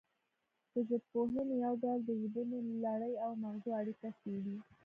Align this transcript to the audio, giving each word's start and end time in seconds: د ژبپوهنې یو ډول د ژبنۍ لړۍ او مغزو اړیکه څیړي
د 0.73 0.75
ژبپوهنې 0.87 1.55
یو 1.65 1.73
ډول 1.81 1.99
د 2.05 2.09
ژبنۍ 2.21 2.59
لړۍ 2.85 3.13
او 3.25 3.31
مغزو 3.43 3.69
اړیکه 3.79 4.07
څیړي 4.19 4.57